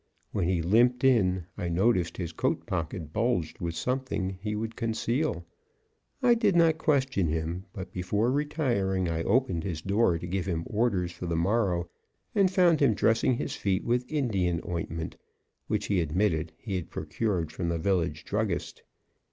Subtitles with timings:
[0.31, 5.45] When he limped in, I noticed his coat pocket bulged with something he would conceal.
[6.23, 7.65] I did not question him.
[7.71, 11.87] But before retiring, I opened his door to give him orders for the morrow,
[12.33, 15.17] and found him dressing his feet with Indian ointment,
[15.67, 18.81] which he admitted he had procured from the village druggist.